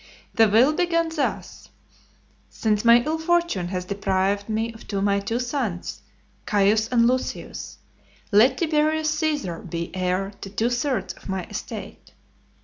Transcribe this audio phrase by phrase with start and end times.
[0.33, 1.69] The will began thus:
[2.49, 6.01] "Since my ill fortune has deprived me of my two sons,
[6.47, 7.77] Caius and Lucius,
[8.31, 12.13] let Tiberius Caesar be heir to two thirds of my estate."